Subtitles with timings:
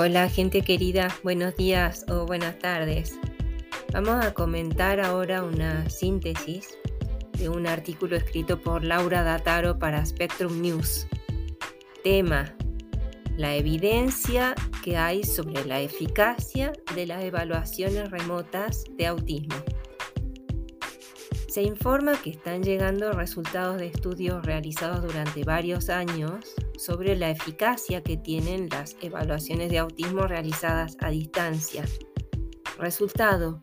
[0.00, 3.18] Hola gente querida, buenos días o buenas tardes.
[3.92, 6.78] Vamos a comentar ahora una síntesis
[7.36, 11.08] de un artículo escrito por Laura Dataro para Spectrum News.
[12.04, 12.54] Tema,
[13.36, 14.54] la evidencia
[14.84, 19.56] que hay sobre la eficacia de las evaluaciones remotas de autismo.
[21.48, 28.02] Se informa que están llegando resultados de estudios realizados durante varios años sobre la eficacia
[28.02, 31.86] que tienen las evaluaciones de autismo realizadas a distancia.
[32.78, 33.62] Resultado,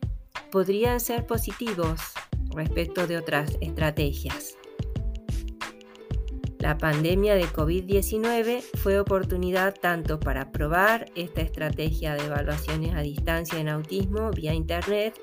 [0.50, 2.00] podrían ser positivos
[2.56, 4.58] respecto de otras estrategias.
[6.58, 13.60] La pandemia de COVID-19 fue oportunidad tanto para probar esta estrategia de evaluaciones a distancia
[13.60, 15.16] en autismo vía Internet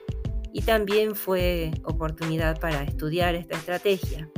[0.53, 4.29] y también fue oportunidad para estudiar esta estrategia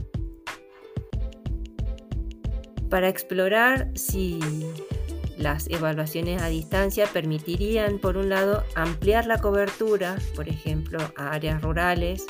[2.90, 4.40] para explorar si
[5.38, 11.62] las evaluaciones a distancia permitirían, por un lado, ampliar la cobertura, por ejemplo, a áreas
[11.62, 12.26] rurales,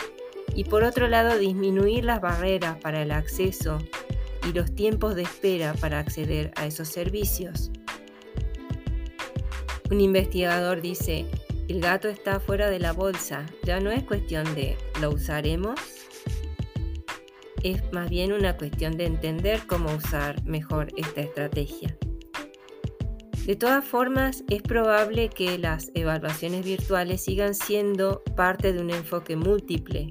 [0.55, 3.77] y por otro lado, disminuir las barreras para el acceso
[4.47, 7.71] y los tiempos de espera para acceder a esos servicios.
[9.91, 11.27] Un investigador dice,
[11.67, 15.79] el gato está fuera de la bolsa, ya no es cuestión de lo usaremos
[17.65, 21.97] es más bien una cuestión de entender cómo usar mejor esta estrategia.
[23.47, 29.35] De todas formas, es probable que las evaluaciones virtuales sigan siendo parte de un enfoque
[29.35, 30.09] múltiple.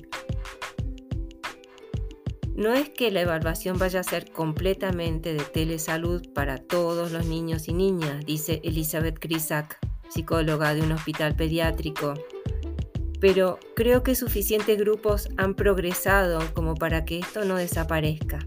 [2.57, 7.69] No es que la evaluación vaya a ser completamente de telesalud para todos los niños
[7.69, 12.15] y niñas, dice Elizabeth Krisak, psicóloga de un hospital pediátrico
[13.25, 18.47] pero creo que suficientes grupos han progresado como para que esto no desaparezca.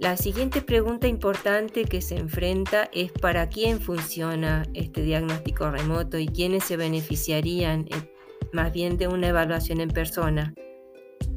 [0.00, 6.26] La siguiente pregunta importante que se enfrenta es para quién funciona este diagnóstico remoto y
[6.26, 8.12] quiénes se beneficiarían eh,
[8.52, 10.52] más bien de una evaluación en persona.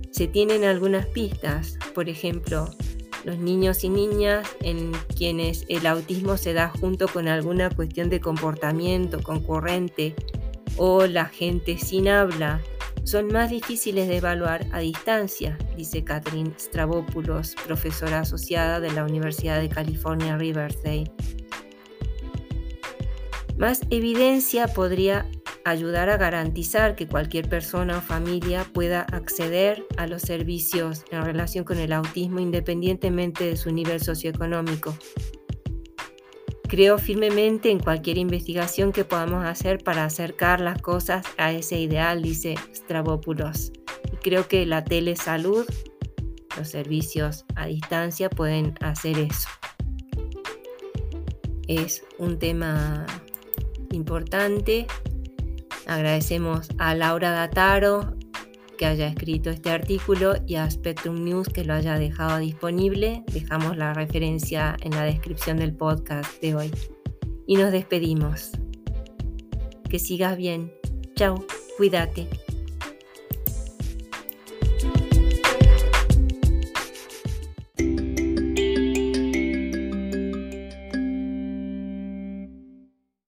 [0.09, 2.67] Se tienen algunas pistas, por ejemplo,
[3.23, 8.19] los niños y niñas en quienes el autismo se da junto con alguna cuestión de
[8.19, 10.15] comportamiento concurrente
[10.77, 12.61] o la gente sin habla
[13.03, 19.59] son más difíciles de evaluar a distancia, dice Catherine Stravopoulos, profesora asociada de la Universidad
[19.59, 21.11] de California, Riverside.
[23.57, 25.27] Más evidencia podría
[25.65, 31.63] ayudar a garantizar que cualquier persona o familia pueda acceder a los servicios en relación
[31.63, 34.95] con el autismo independientemente de su nivel socioeconómico.
[36.73, 42.23] Creo firmemente en cualquier investigación que podamos hacer para acercar las cosas a ese ideal,
[42.23, 43.71] dice Stravopoulos.
[44.11, 45.65] Y creo que la telesalud,
[46.57, 49.49] los servicios a distancia pueden hacer eso.
[51.67, 53.05] Es un tema
[53.91, 54.87] importante.
[55.87, 58.15] Agradecemos a Laura Dataro,
[58.77, 63.23] que haya escrito este artículo y a Spectrum News que lo haya dejado disponible.
[63.31, 66.71] Dejamos la referencia en la descripción del podcast de hoy.
[67.45, 68.51] Y nos despedimos.
[69.89, 70.73] Que sigas bien.
[71.15, 71.45] Chao,
[71.77, 72.27] cuídate.